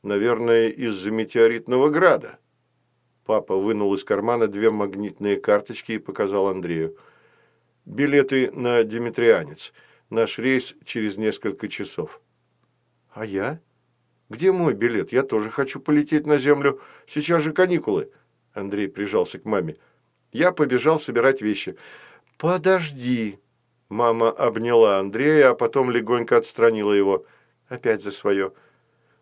Наверное, 0.02 0.68
из-за 0.68 1.10
метеоритного 1.10 1.90
града. 1.90 2.38
Папа 3.26 3.56
вынул 3.56 3.94
из 3.94 4.04
кармана 4.04 4.48
две 4.48 4.70
магнитные 4.70 5.40
карточки 5.40 5.94
и 5.94 6.00
показал 6.00 6.50
Андрею. 6.50 6.98
«Билеты 7.86 8.52
на 8.52 8.84
Димитрианец. 8.84 9.72
Наш 10.10 10.38
рейс 10.38 10.76
через 10.84 11.16
несколько 11.16 11.70
часов». 11.70 12.20
«А 13.14 13.26
я? 13.26 13.62
Где 14.34 14.52
мой 14.52 14.74
билет? 14.74 15.12
Я 15.12 15.22
тоже 15.22 15.52
хочу 15.52 15.80
полететь 15.80 16.26
на 16.26 16.40
Землю. 16.40 16.82
Сейчас 17.06 17.44
же 17.44 17.52
каникулы». 17.52 18.10
Андрей 18.54 18.88
прижался 18.88 19.38
к 19.38 19.46
маме. 19.46 19.78
Я 20.32 20.52
побежал 20.52 21.00
собирать 21.00 21.44
вещи. 21.44 21.76
«Подожди». 22.40 23.38
Мама 23.90 24.32
обняла 24.32 24.98
Андрея, 24.98 25.52
а 25.52 25.54
потом 25.54 25.92
легонько 25.92 26.36
отстранила 26.36 26.94
его. 26.94 27.28
Опять 27.68 28.02
за 28.02 28.10
свое. 28.10 28.54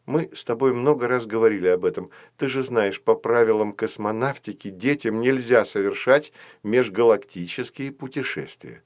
Мы 0.06 0.30
с 0.34 0.46
тобой 0.46 0.72
много 0.74 1.10
раз 1.10 1.26
говорили 1.26 1.68
об 1.68 1.84
этом. 1.84 2.10
Ты 2.38 2.48
же 2.48 2.64
знаешь, 2.64 3.02
по 3.02 3.14
правилам 3.14 3.74
космонавтики 3.74 4.70
детям 4.70 5.20
нельзя 5.20 5.66
совершать 5.66 6.32
межгалактические 6.64 7.92
путешествия. 7.92 8.82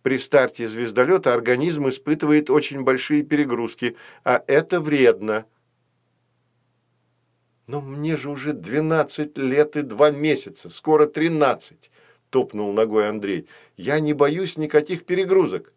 При 0.00 0.18
старте 0.18 0.68
звездолета 0.68 1.34
организм 1.34 1.90
испытывает 1.90 2.48
очень 2.48 2.80
большие 2.82 3.22
перегрузки, 3.22 3.94
а 4.24 4.42
это 4.46 4.80
вредно. 4.80 5.44
«Но 7.66 7.80
мне 7.80 8.16
же 8.16 8.30
уже 8.30 8.52
12 8.52 9.36
лет 9.38 9.76
и 9.76 9.82
2 9.82 10.10
месяца, 10.10 10.70
скоро 10.70 11.06
13»,– 11.06 11.90
топнул 12.30 12.72
ногой 12.72 13.08
Андрей. 13.08 13.48
«Я 13.76 14.00
не 14.00 14.12
боюсь 14.12 14.56
никаких 14.56 15.04
перегрузок». 15.04 15.72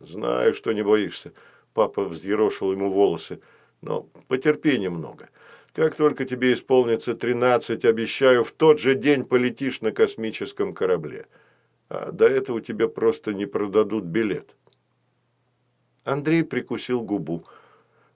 «Знаю, 0.00 0.54
что 0.54 0.72
не 0.72 0.82
боишься. 0.82 1.32
Папа 1.76 2.06
взъерошил 2.06 2.72
ему 2.72 2.90
волосы. 2.90 3.40
«Но 3.82 4.08
потерпи 4.28 4.78
немного. 4.78 5.28
Как 5.74 5.94
только 5.94 6.24
тебе 6.24 6.54
исполнится 6.54 7.14
тринадцать, 7.14 7.84
обещаю, 7.84 8.44
в 8.44 8.52
тот 8.52 8.80
же 8.80 8.94
день 8.94 9.26
полетишь 9.26 9.82
на 9.82 9.92
космическом 9.92 10.72
корабле. 10.72 11.26
А 11.90 12.12
до 12.12 12.26
этого 12.26 12.62
тебе 12.62 12.88
просто 12.88 13.34
не 13.34 13.44
продадут 13.44 14.04
билет». 14.04 14.56
Андрей 16.04 16.44
прикусил 16.44 17.02
губу. 17.02 17.44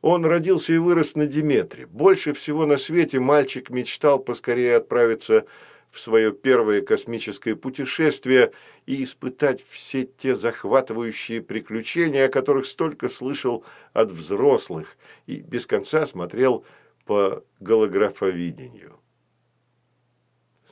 Он 0.02 0.25
родился 0.25 0.73
и 0.73 0.78
вырос 0.78 1.14
на 1.14 1.26
Диметре. 1.26 1.87
Больше 1.87 2.33
всего 2.33 2.64
на 2.64 2.78
свете 2.78 3.21
мальчик 3.21 3.69
мечтал 3.71 4.19
поскорее 4.19 4.76
отправиться 4.76 5.45
в 5.90 6.00
свое 6.00 6.33
первое 6.33 6.83
космическое 6.83 7.54
путешествие 7.54 8.52
и 8.87 9.04
испытать 9.04 9.64
все 9.69 10.04
те 10.04 10.35
захватывающие 10.35 11.42
приключения, 11.42 12.26
о 12.26 12.30
которых 12.30 12.66
столько 12.66 13.09
слышал 13.09 13.64
от 13.92 14.11
взрослых, 14.11 14.97
и 15.26 15.37
без 15.37 15.66
конца 15.66 16.07
смотрел 16.07 16.64
по 17.04 17.45
голографовидению. 17.59 18.99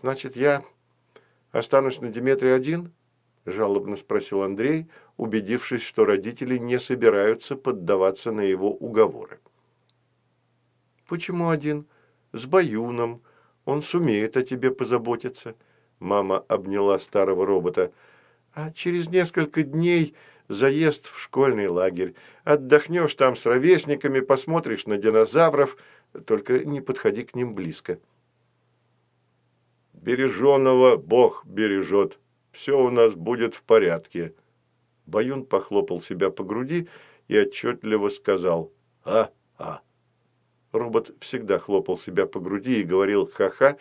«Значит, 0.00 0.36
я 0.36 0.64
останусь 1.50 2.00
на 2.00 2.08
Диметре 2.08 2.54
один?»– 2.54 2.92
жалобно 3.44 3.96
спросил 3.96 4.42
Андрей, 4.42 4.86
убедившись, 5.16 5.82
что 5.82 6.04
родители 6.04 6.56
не 6.58 6.78
собираются 6.78 7.56
поддаваться 7.56 8.32
на 8.32 8.42
его 8.42 8.72
уговоры. 8.72 9.40
«Почему 11.06 11.48
один? 11.48 11.86
С 12.32 12.46
Баюном. 12.46 13.22
Он 13.64 13.82
сумеет 13.82 14.36
о 14.36 14.42
тебе 14.42 14.70
позаботиться». 14.70 15.54
Мама 15.98 16.44
обняла 16.48 16.98
старого 16.98 17.44
робота. 17.44 17.92
«А 18.54 18.70
через 18.72 19.08
несколько 19.08 19.62
дней 19.62 20.14
заезд 20.48 21.06
в 21.06 21.18
школьный 21.18 21.68
лагерь. 21.68 22.14
Отдохнешь 22.44 23.14
там 23.14 23.36
с 23.36 23.46
ровесниками, 23.46 24.20
посмотришь 24.20 24.86
на 24.86 24.96
динозавров, 24.96 25.76
только 26.26 26.64
не 26.64 26.80
подходи 26.80 27.24
к 27.24 27.34
ним 27.34 27.54
близко». 27.54 27.98
«Береженого 29.94 30.96
Бог 30.96 31.44
бережет. 31.44 32.18
Все 32.52 32.78
у 32.78 32.90
нас 32.90 33.14
будет 33.14 33.54
в 33.54 33.62
порядке», 33.62 34.34
Баюн 35.08 35.44
похлопал 35.46 36.00
себя 36.00 36.30
по 36.30 36.44
груди 36.44 36.86
и 37.28 37.38
отчетливо 37.38 38.10
сказал 38.10 38.70
«А-а». 39.04 39.80
Робот 40.72 41.14
всегда 41.20 41.58
хлопал 41.58 41.96
себя 41.96 42.26
по 42.26 42.40
груди 42.40 42.80
и 42.80 42.84
говорил 42.84 43.26
«ха-ха», 43.26 43.78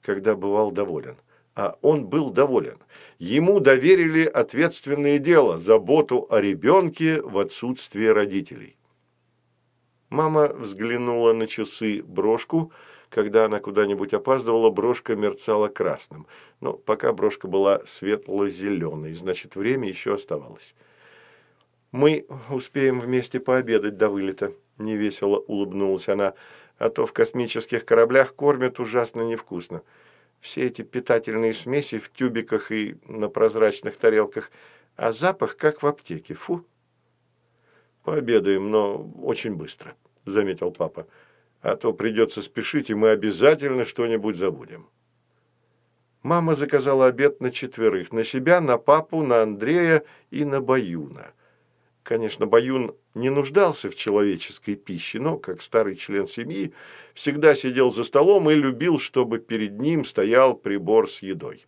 когда 0.00 0.34
бывал 0.34 0.72
доволен. 0.72 1.16
А 1.54 1.76
он 1.82 2.06
был 2.06 2.30
доволен. 2.30 2.78
Ему 3.18 3.60
доверили 3.60 4.24
ответственное 4.24 5.18
дело– 5.18 5.58
заботу 5.58 6.26
о 6.30 6.40
ребенке 6.40 7.20
в 7.20 7.36
отсутствие 7.38 8.12
родителей. 8.12 8.78
Мама 10.08 10.48
взглянула 10.48 11.34
на 11.34 11.46
часы 11.46 12.02
брошку. 12.02 12.72
Когда 13.10 13.46
она 13.46 13.58
куда-нибудь 13.58 14.14
опаздывала, 14.14 14.70
брошка 14.70 15.16
мерцала 15.16 15.66
красным. 15.68 16.28
Но 16.60 16.74
пока 16.74 17.12
брошка 17.12 17.48
была 17.48 17.82
светло-зеленой, 17.84 19.14
значит, 19.14 19.56
время 19.56 19.88
еще 19.88 20.14
оставалось. 20.14 20.74
«Мы 21.90 22.24
успеем 22.48 23.00
вместе 23.00 23.40
пообедать 23.40 23.96
до 23.96 24.08
вылета»,– 24.10 24.52
невесело 24.78 25.38
улыбнулась 25.38 26.08
она, 26.08 26.34
«а 26.78 26.88
то 26.88 27.04
в 27.04 27.12
космических 27.12 27.84
кораблях 27.84 28.32
кормят 28.36 28.78
ужасно 28.78 29.22
невкусно. 29.22 29.82
Все 30.38 30.68
эти 30.68 30.82
питательные 30.82 31.52
смеси 31.52 31.98
в 31.98 32.12
тюбиках 32.12 32.70
и 32.70 32.96
на 33.08 33.28
прозрачных 33.28 33.96
тарелках, 33.96 34.52
а 34.94 35.10
запах 35.10 35.56
как 35.56 35.82
в 35.82 35.86
аптеке. 35.88 36.34
Фу!» 36.34 36.64
«Пообедаем, 38.04 38.70
но 38.70 39.02
очень 39.20 39.56
быстро»,– 39.56 39.96
заметил 40.24 40.70
папа 40.70 41.08
а 41.60 41.76
то 41.76 41.92
придется 41.92 42.42
спешить, 42.42 42.90
и 42.90 42.94
мы 42.94 43.10
обязательно 43.10 43.84
что-нибудь 43.84 44.36
забудем. 44.36 44.88
Мама 46.22 46.54
заказала 46.54 47.06
обед 47.06 47.40
на 47.40 47.50
четверых, 47.50 48.12
на 48.12 48.24
себя, 48.24 48.60
на 48.60 48.76
папу, 48.78 49.22
на 49.22 49.42
Андрея 49.42 50.04
и 50.30 50.44
на 50.44 50.60
Баюна. 50.60 51.32
Конечно, 52.02 52.46
Баюн 52.46 52.94
не 53.14 53.30
нуждался 53.30 53.90
в 53.90 53.94
человеческой 53.94 54.74
пище, 54.74 55.18
но, 55.20 55.38
как 55.38 55.62
старый 55.62 55.96
член 55.96 56.26
семьи, 56.26 56.72
всегда 57.14 57.54
сидел 57.54 57.90
за 57.90 58.04
столом 58.04 58.50
и 58.50 58.54
любил, 58.54 58.98
чтобы 58.98 59.38
перед 59.38 59.78
ним 59.78 60.04
стоял 60.04 60.54
прибор 60.54 61.10
с 61.10 61.22
едой. 61.22 61.66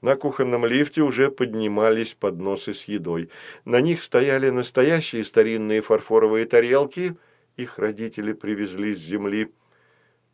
На 0.00 0.16
кухонном 0.16 0.66
лифте 0.66 1.02
уже 1.02 1.30
поднимались 1.30 2.14
подносы 2.14 2.74
с 2.74 2.84
едой. 2.84 3.30
На 3.64 3.80
них 3.80 4.02
стояли 4.02 4.50
настоящие 4.50 5.22
старинные 5.22 5.82
фарфоровые 5.82 6.46
тарелки– 6.46 7.16
их 7.56 7.78
родители 7.78 8.32
привезли 8.32 8.94
с 8.94 8.98
земли. 8.98 9.52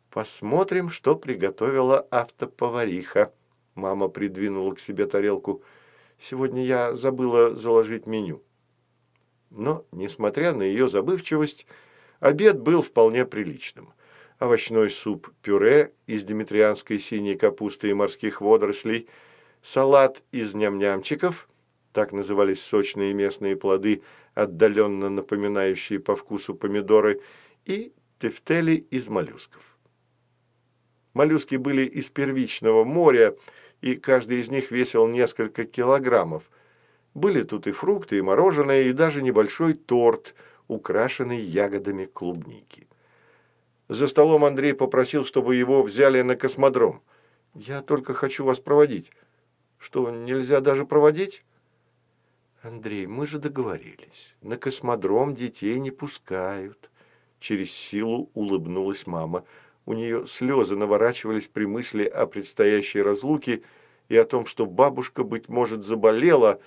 Посмотрим, 0.09 0.89
что 0.89 1.15
приготовила 1.15 1.99
автоповариха. 2.09 3.33
Мама 3.75 4.07
придвинула 4.07 4.73
к 4.73 4.79
себе 4.79 5.05
тарелку. 5.05 5.63
Сегодня 6.17 6.65
я 6.65 6.95
забыла 6.95 7.55
заложить 7.55 8.07
меню. 8.07 8.43
Но, 9.49 9.85
несмотря 9.91 10.53
на 10.53 10.63
ее 10.63 10.89
забывчивость, 10.89 11.65
обед 12.19 12.59
был 12.59 12.81
вполне 12.81 13.25
приличным. 13.25 13.93
Овощной 14.37 14.89
суп-пюре 14.89 15.93
из 16.07 16.23
димитрианской 16.23 16.99
синей 16.99 17.35
капусты 17.35 17.89
и 17.89 17.93
морских 17.93 18.41
водорослей, 18.41 19.07
салат 19.61 20.21
из 20.31 20.53
ням-нямчиков, 20.53 21.49
так 21.91 22.11
назывались 22.11 22.63
сочные 22.63 23.13
местные 23.13 23.55
плоды– 23.55 24.03
отдаленно 24.43 25.09
напоминающие 25.09 25.99
по 25.99 26.15
вкусу 26.15 26.55
помидоры, 26.55 27.21
и 27.65 27.93
тефтели 28.19 28.75
из 28.89 29.07
моллюсков. 29.07 29.77
Моллюски 31.13 31.55
были 31.55 31.85
из 31.85 32.09
первичного 32.09 32.83
моря, 32.83 33.35
и 33.81 33.95
каждый 33.95 34.39
из 34.39 34.49
них 34.49 34.71
весил 34.71 35.07
несколько 35.07 35.65
килограммов. 35.65 36.43
Были 37.13 37.43
тут 37.43 37.67
и 37.67 37.71
фрукты, 37.71 38.17
и 38.17 38.21
мороженое, 38.21 38.83
и 38.83 38.93
даже 38.93 39.21
небольшой 39.21 39.73
торт, 39.73 40.35
украшенный 40.67 41.39
ягодами 41.39 42.05
клубники. 42.05 42.87
За 43.87 44.07
столом 44.07 44.45
Андрей 44.45 44.73
попросил, 44.73 45.25
чтобы 45.25 45.55
его 45.55 45.81
взяли 45.81 46.21
на 46.21 46.35
космодром. 46.35 47.01
«Я 47.55 47.81
только 47.81 48.13
хочу 48.13 48.45
вас 48.45 48.59
проводить». 48.59 49.11
«Что, 49.79 50.11
нельзя 50.11 50.59
даже 50.59 50.85
проводить?» 50.85 51.43
«Андрей, 52.61 53.07
мы 53.07 53.25
же 53.25 53.39
договорились. 53.39 54.35
На 54.41 54.57
космодром 54.57 55.33
детей 55.33 55.79
не 55.79 55.91
пускают». 55.91 56.91
Через 57.39 57.71
силу 57.71 58.29
улыбнулась 58.33 59.07
мама. 59.07 59.45
У 59.85 59.93
нее 59.93 60.27
слезы 60.27 60.75
наворачивались 60.75 61.47
при 61.47 61.63
мысли 61.65 62.03
о 62.03 62.27
предстоящей 62.27 63.01
разлуке 63.01 63.63
и 64.09 64.17
о 64.17 64.25
том, 64.25 64.45
что 64.45 64.65
бабушка, 64.65 65.23
быть 65.23 65.47
может, 65.47 65.85
заболела, 65.85 66.59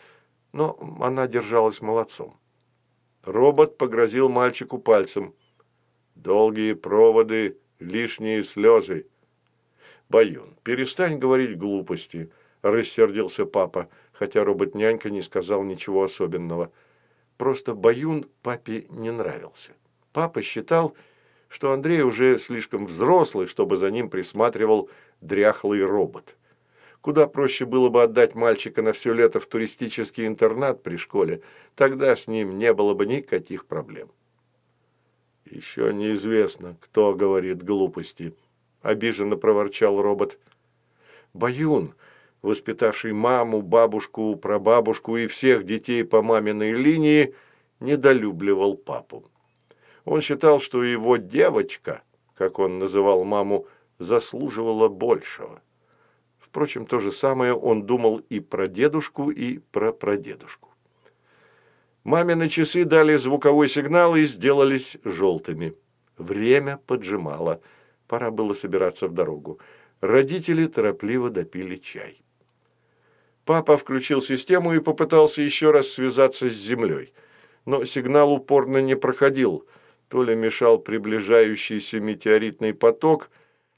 но 0.52 0.78
она 0.98 1.26
держалась 1.26 1.82
молодцом. 1.82 2.38
Робот 3.22 3.76
погрозил 3.76 4.30
мальчику 4.30 4.78
пальцем. 4.78 5.34
«Долгие 6.14 6.72
проводы, 6.72 7.58
лишние 7.78 8.44
слезы». 8.44 9.06
«Баюн, 10.08 10.56
перестань 10.62 11.18
говорить 11.18 11.58
глупости»,– 11.58 12.30
рассердился 12.62 13.44
папа 13.44 13.90
хотя 14.22 14.44
робот-нянька 14.44 15.10
не 15.10 15.20
сказал 15.20 15.64
ничего 15.64 16.04
особенного. 16.04 16.70
Просто 17.38 17.74
Баюн 17.74 18.26
папе 18.42 18.86
не 18.88 19.10
нравился. 19.10 19.72
Папа 20.12 20.42
считал, 20.42 20.94
что 21.48 21.72
Андрей 21.72 22.02
уже 22.02 22.38
слишком 22.38 22.86
взрослый, 22.86 23.48
чтобы 23.48 23.76
за 23.76 23.90
ним 23.90 24.08
присматривал 24.08 24.88
дряхлый 25.20 25.84
робот. 25.84 26.36
Куда 27.00 27.26
проще 27.26 27.64
было 27.64 27.88
бы 27.88 28.04
отдать 28.04 28.36
мальчика 28.36 28.80
на 28.80 28.92
все 28.92 29.12
лето 29.12 29.40
в 29.40 29.46
туристический 29.46 30.28
интернат 30.28 30.84
при 30.84 30.98
школе, 30.98 31.42
тогда 31.74 32.14
с 32.14 32.28
ним 32.28 32.60
не 32.60 32.72
было 32.72 32.94
бы 32.94 33.06
никаких 33.06 33.66
проблем. 33.66 34.08
«Еще 35.50 35.92
неизвестно, 35.92 36.76
кто 36.80 37.12
говорит 37.12 37.64
глупости»,– 37.64 38.36
обиженно 38.82 39.36
проворчал 39.36 40.00
робот. 40.00 40.38
«Баюн, 41.34 41.94
воспитавший 42.42 43.12
маму, 43.12 43.62
бабушку, 43.62 44.36
прабабушку 44.36 45.16
и 45.16 45.26
всех 45.26 45.64
детей 45.64 46.04
по 46.04 46.22
маминой 46.22 46.72
линии, 46.72 47.34
недолюбливал 47.80 48.76
папу. 48.76 49.24
Он 50.04 50.20
считал, 50.20 50.60
что 50.60 50.82
его 50.82 51.16
девочка, 51.16 52.02
как 52.34 52.58
он 52.58 52.78
называл 52.78 53.24
маму, 53.24 53.66
заслуживала 53.98 54.88
большего. 54.88 55.62
Впрочем, 56.38 56.86
то 56.86 56.98
же 56.98 57.12
самое 57.12 57.54
он 57.54 57.84
думал 57.86 58.18
и 58.28 58.40
про 58.40 58.66
дедушку, 58.66 59.30
и 59.30 59.58
про 59.58 59.92
прадедушку. 59.92 60.68
Мамины 62.04 62.48
часы 62.48 62.84
дали 62.84 63.16
звуковой 63.16 63.68
сигнал 63.68 64.16
и 64.16 64.24
сделались 64.24 64.96
желтыми. 65.04 65.74
Время 66.18 66.80
поджимало. 66.86 67.60
Пора 68.08 68.30
было 68.30 68.54
собираться 68.54 69.06
в 69.06 69.14
дорогу. 69.14 69.60
Родители 70.00 70.66
торопливо 70.66 71.30
допили 71.30 71.76
чай. 71.76 72.21
Папа 73.44 73.76
включил 73.76 74.22
систему 74.22 74.72
и 74.74 74.80
попытался 74.80 75.42
еще 75.42 75.72
раз 75.72 75.88
связаться 75.88 76.48
с 76.48 76.54
Землей. 76.54 77.12
но 77.64 77.84
сигнал 77.84 78.32
упорно 78.32 78.78
не 78.78 78.96
проходил. 78.96 79.66
То 80.08 80.24
ли 80.24 80.34
мешал 80.34 80.78
приближающийся 80.78 82.00
метеоритный 82.00 82.74
поток, 82.74 83.30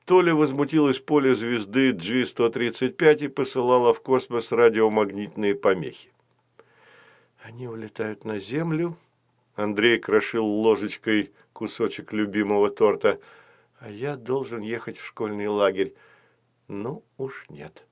то 0.06 0.22
ли 0.22 0.32
возмутилось 0.32 0.98
поле 0.98 1.34
звезды 1.34 1.92
G-135 1.92 3.24
и 3.24 3.28
посылало 3.28 3.92
в 3.94 4.00
космос 4.00 4.52
радиомагнитные 4.52 5.54
помехи. 5.54 6.10
Они 7.42 7.68
улетают 7.68 8.24
на 8.24 8.38
Землю. 8.38 8.96
Андрей 9.54 9.98
крошил 9.98 10.46
ложечкой 10.46 11.30
кусочек 11.52 12.12
любимого 12.12 12.70
торта. 12.70 13.20
А 13.78 13.90
я 13.90 14.16
должен 14.16 14.60
ехать 14.60 14.98
в 14.98 15.04
школьный 15.06 15.48
лагерь. 15.48 15.94
Ну 16.68 17.04
уж 17.18 17.44
нет. 17.50 17.84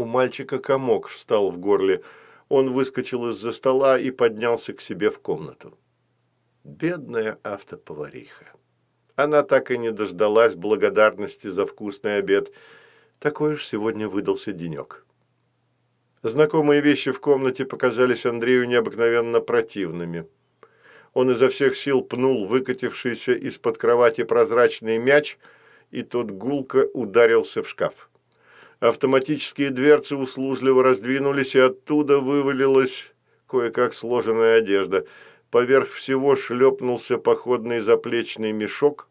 У 0.00 0.06
мальчика 0.06 0.58
комок 0.58 1.08
встал 1.08 1.50
в 1.50 1.58
горле. 1.58 2.00
Он 2.48 2.72
выскочил 2.72 3.28
из-за 3.28 3.52
стола 3.52 3.98
и 3.98 4.10
поднялся 4.10 4.72
к 4.72 4.80
себе 4.80 5.10
в 5.10 5.18
комнату. 5.18 5.76
Бедная 6.64 7.38
автоповариха. 7.42 8.46
Она 9.14 9.42
так 9.42 9.70
и 9.70 9.76
не 9.76 9.92
дождалась 9.92 10.54
благодарности 10.54 11.48
за 11.48 11.66
вкусный 11.66 12.16
обед. 12.16 12.50
Такой 13.18 13.52
уж 13.52 13.66
сегодня 13.66 14.08
выдался 14.08 14.52
денек. 14.52 15.04
Знакомые 16.22 16.80
вещи 16.80 17.12
в 17.12 17.20
комнате 17.20 17.66
показались 17.66 18.24
Андрею 18.24 18.66
необыкновенно 18.66 19.42
противными. 19.42 20.26
Он 21.12 21.30
изо 21.30 21.50
всех 21.50 21.76
сил 21.76 22.00
пнул 22.00 22.46
выкатившийся 22.46 23.34
из-под 23.34 23.76
кровати 23.76 24.24
прозрачный 24.24 24.96
мяч, 24.96 25.36
и 25.90 26.02
тот 26.02 26.30
гулко 26.30 26.88
ударился 26.94 27.62
в 27.62 27.68
шкаф. 27.68 28.09
Автоматические 28.80 29.68
дверцы 29.68 30.16
услужливо 30.16 30.82
раздвинулись, 30.82 31.54
и 31.54 31.58
оттуда 31.58 32.18
вывалилась 32.18 33.12
кое-как 33.46 33.92
сложенная 33.92 34.56
одежда. 34.56 35.06
Поверх 35.50 35.90
всего 35.90 36.34
шлепнулся 36.34 37.18
походный 37.18 37.80
заплечный 37.80 38.52
мешок. 38.52 39.08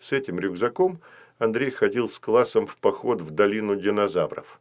С 0.00 0.12
этим 0.12 0.40
рюкзаком 0.40 1.00
Андрей 1.38 1.70
ходил 1.70 2.08
с 2.08 2.18
классом 2.18 2.66
в 2.66 2.78
поход 2.78 3.20
в 3.20 3.30
долину 3.30 3.76
динозавров. 3.76 4.58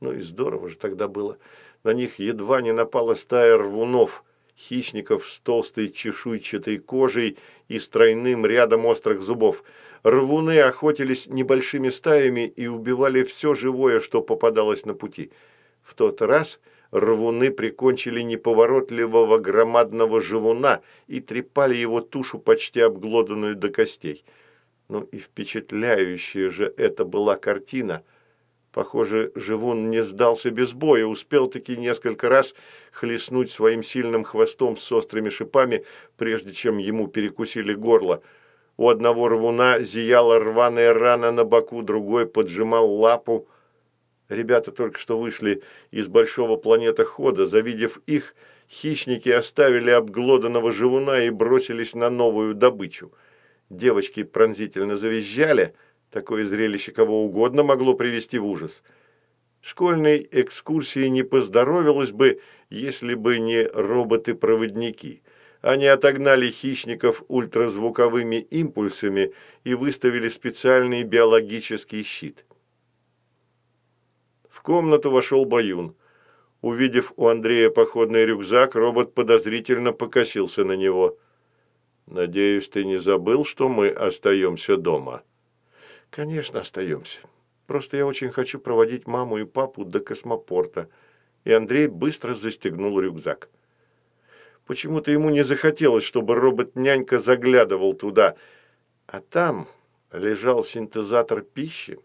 Ну 0.00 0.12
и 0.12 0.20
здорово 0.20 0.68
же 0.68 0.76
тогда 0.76 1.08
было. 1.08 1.38
На 1.82 1.94
них 1.94 2.18
едва 2.18 2.60
не 2.60 2.72
напала 2.72 3.14
стая 3.14 3.56
рвунов, 3.56 4.22
хищников 4.58 5.26
с 5.26 5.40
толстой 5.40 5.88
чешуйчатой 5.88 6.76
кожей 6.76 7.38
и 7.68 7.78
с 7.78 7.88
тройным 7.88 8.44
рядом 8.44 8.84
острых 8.84 9.22
зубов– 9.22 9.64
Рвуны 10.06 10.60
охотились 10.60 11.26
небольшими 11.26 11.88
стаями 11.88 12.46
и 12.46 12.68
убивали 12.68 13.24
все 13.24 13.56
живое, 13.56 13.98
что 13.98 14.22
попадалось 14.22 14.86
на 14.86 14.94
пути. 14.94 15.32
В 15.82 15.94
тот 15.94 16.22
раз 16.22 16.60
рвуны 16.92 17.50
прикончили 17.50 18.20
неповоротливого 18.20 19.38
громадного 19.38 20.20
живуна 20.20 20.80
и 21.08 21.18
трепали 21.18 21.74
его 21.74 22.00
тушу, 22.00 22.38
почти 22.38 22.78
обглоданную 22.82 23.56
до 23.56 23.68
костей. 23.68 24.24
Ну 24.88 25.00
и 25.10 25.18
впечатляющая 25.18 26.50
же 26.50 26.72
это 26.76 27.04
была 27.04 27.34
картина. 27.34 28.04
Похоже, 28.70 29.32
живун 29.34 29.90
не 29.90 30.04
сдался 30.04 30.52
без 30.52 30.72
боя, 30.72 31.04
успел-таки 31.04 31.76
несколько 31.76 32.28
раз 32.28 32.54
хлестнуть 32.92 33.50
своим 33.50 33.82
сильным 33.82 34.22
хвостом 34.22 34.76
с 34.76 34.92
острыми 34.92 35.30
шипами, 35.30 35.84
прежде 36.16 36.52
чем 36.52 36.78
ему 36.78 37.08
перекусили 37.08 37.74
горло– 37.74 38.22
у 38.76 38.88
одного 38.88 39.28
рвуна 39.28 39.80
зияла 39.80 40.38
рваная 40.38 40.92
рана 40.92 41.32
на 41.32 41.44
боку, 41.44 41.82
другой 41.82 42.26
поджимал 42.26 42.90
лапу. 42.92 43.48
Ребята 44.28 44.70
только 44.70 44.98
что 44.98 45.18
вышли 45.18 45.62
из 45.90 46.08
большого 46.08 46.56
планетохода. 46.56 47.46
Завидев 47.46 47.98
их, 48.06 48.34
хищники 48.68 49.30
оставили 49.30 49.90
обглоданного 49.90 50.72
живуна 50.72 51.24
и 51.24 51.30
бросились 51.30 51.94
на 51.94 52.10
новую 52.10 52.54
добычу. 52.54 53.12
Девочки 53.70 54.24
пронзительно 54.24 54.96
завизжали. 54.96 55.74
Такое 56.10 56.44
зрелище 56.44 56.92
кого 56.92 57.24
угодно 57.24 57.62
могло 57.62 57.94
привести 57.94 58.38
в 58.38 58.46
ужас. 58.46 58.82
Школьной 59.62 60.26
экскурсии 60.30 61.06
не 61.08 61.22
поздоровилось 61.22 62.12
бы, 62.12 62.40
если 62.68 63.14
бы 63.14 63.38
не 63.38 63.64
роботы-проводники– 63.64 65.22
они 65.66 65.86
отогнали 65.86 66.48
хищников 66.48 67.24
ультразвуковыми 67.26 68.36
импульсами 68.36 69.32
и 69.64 69.74
выставили 69.74 70.28
специальный 70.28 71.02
биологический 71.02 72.04
щит. 72.04 72.46
В 74.48 74.62
комнату 74.62 75.10
вошел 75.10 75.44
Баюн. 75.44 75.96
Увидев 76.60 77.12
у 77.16 77.26
Андрея 77.26 77.70
походный 77.70 78.24
рюкзак, 78.26 78.76
робот 78.76 79.12
подозрительно 79.12 79.92
покосился 79.92 80.64
на 80.64 80.76
него. 80.76 81.18
«Надеюсь, 82.06 82.68
ты 82.68 82.84
не 82.84 83.00
забыл, 83.00 83.44
что 83.44 83.68
мы 83.68 83.88
остаемся 83.88 84.76
дома?» 84.76 85.24
«Конечно, 86.10 86.60
остаемся. 86.60 87.18
Просто 87.66 87.96
я 87.96 88.06
очень 88.06 88.30
хочу 88.30 88.60
проводить 88.60 89.08
маму 89.08 89.38
и 89.38 89.44
папу 89.44 89.84
до 89.84 89.98
космопорта». 89.98 90.88
И 91.44 91.50
Андрей 91.50 91.88
быстро 91.88 92.34
застегнул 92.34 93.00
рюкзак. 93.00 93.48
Почему-то 94.66 95.12
ему 95.12 95.30
не 95.30 95.42
захотелось, 95.42 96.04
чтобы 96.04 96.34
робот-нянька 96.34 97.20
заглядывал 97.20 97.94
туда. 97.94 98.34
А 99.06 99.20
там 99.20 99.68
лежал 100.12 100.64
синтезатор 100.64 101.42
пищи, 101.42 101.98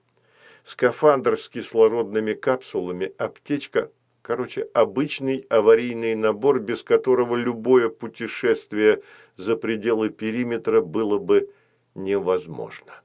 скафандр 0.64 1.40
с 1.40 1.50
кислородными 1.50 2.34
капсулами, 2.34 3.14
аптечка, 3.18 3.90
короче, 4.22 4.68
обычный 4.76 5.46
аварийный 5.50 6.14
набор, 6.14 6.60
без 6.60 6.84
которого 6.84 7.36
любое 7.36 7.90
путешествие 7.90 9.02
за 9.38 9.56
пределы 9.56 10.12
периметра 10.12 10.82
было 10.82 11.18
бы 11.18 11.50
невозможно. 11.96 13.02